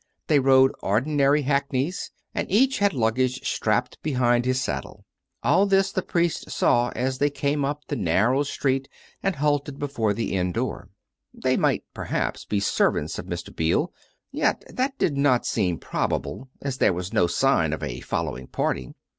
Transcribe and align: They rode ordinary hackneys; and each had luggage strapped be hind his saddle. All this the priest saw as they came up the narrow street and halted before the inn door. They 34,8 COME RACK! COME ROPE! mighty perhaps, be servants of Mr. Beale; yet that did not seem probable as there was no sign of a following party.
They 0.25 0.39
rode 0.39 0.71
ordinary 0.81 1.43
hackneys; 1.43 2.09
and 2.33 2.49
each 2.49 2.79
had 2.79 2.91
luggage 2.91 3.47
strapped 3.47 4.01
be 4.01 4.13
hind 4.13 4.45
his 4.45 4.59
saddle. 4.59 5.05
All 5.43 5.67
this 5.67 5.91
the 5.91 6.01
priest 6.01 6.49
saw 6.49 6.89
as 6.95 7.19
they 7.19 7.29
came 7.29 7.63
up 7.63 7.85
the 7.85 7.95
narrow 7.95 8.41
street 8.41 8.89
and 9.21 9.35
halted 9.35 9.77
before 9.77 10.13
the 10.15 10.33
inn 10.35 10.53
door. 10.53 10.89
They 11.35 11.51
34,8 11.53 11.53
COME 11.53 11.53
RACK! 11.53 11.53
COME 11.53 11.61
ROPE! 11.61 11.61
mighty 11.61 11.83
perhaps, 11.93 12.45
be 12.45 12.59
servants 12.59 13.19
of 13.19 13.25
Mr. 13.27 13.55
Beale; 13.55 13.93
yet 14.31 14.63
that 14.73 14.97
did 14.97 15.17
not 15.17 15.45
seem 15.45 15.77
probable 15.77 16.49
as 16.63 16.79
there 16.79 16.93
was 16.93 17.13
no 17.13 17.27
sign 17.27 17.71
of 17.71 17.83
a 17.83 17.99
following 17.99 18.47
party. 18.47 18.95